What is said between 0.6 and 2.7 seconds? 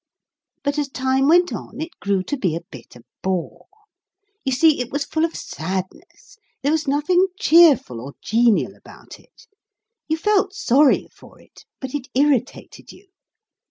But as time went on, it grew to be a